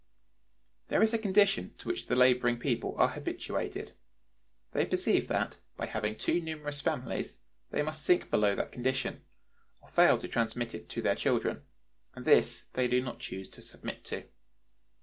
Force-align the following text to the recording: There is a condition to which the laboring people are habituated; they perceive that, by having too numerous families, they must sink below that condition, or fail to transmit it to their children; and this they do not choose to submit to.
There 0.87 1.03
is 1.03 1.13
a 1.13 1.19
condition 1.19 1.75
to 1.77 1.87
which 1.87 2.07
the 2.07 2.15
laboring 2.15 2.57
people 2.57 2.95
are 2.97 3.09
habituated; 3.09 3.93
they 4.71 4.83
perceive 4.83 5.27
that, 5.27 5.59
by 5.77 5.85
having 5.85 6.15
too 6.15 6.41
numerous 6.41 6.81
families, 6.81 7.37
they 7.69 7.83
must 7.83 8.03
sink 8.03 8.31
below 8.31 8.55
that 8.55 8.71
condition, 8.71 9.21
or 9.79 9.89
fail 9.89 10.17
to 10.17 10.27
transmit 10.27 10.73
it 10.73 10.89
to 10.89 11.03
their 11.03 11.13
children; 11.13 11.61
and 12.15 12.25
this 12.25 12.63
they 12.73 12.87
do 12.87 12.99
not 12.99 13.19
choose 13.19 13.47
to 13.49 13.61
submit 13.61 14.03
to. 14.05 14.23